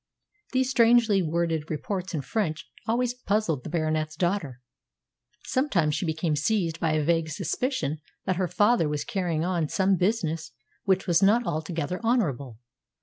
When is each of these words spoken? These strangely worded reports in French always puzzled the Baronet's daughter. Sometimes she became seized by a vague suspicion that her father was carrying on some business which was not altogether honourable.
These 0.51 0.71
strangely 0.71 1.21
worded 1.21 1.69
reports 1.69 2.15
in 2.15 2.21
French 2.21 2.65
always 2.87 3.13
puzzled 3.13 3.63
the 3.63 3.69
Baronet's 3.69 4.15
daughter. 4.15 4.59
Sometimes 5.45 5.93
she 5.93 6.07
became 6.07 6.35
seized 6.35 6.79
by 6.79 6.93
a 6.93 7.03
vague 7.03 7.29
suspicion 7.29 7.99
that 8.25 8.37
her 8.37 8.47
father 8.47 8.89
was 8.89 9.05
carrying 9.05 9.45
on 9.45 9.67
some 9.69 9.97
business 9.97 10.53
which 10.85 11.05
was 11.05 11.21
not 11.21 11.45
altogether 11.45 12.01
honourable. 12.03 12.57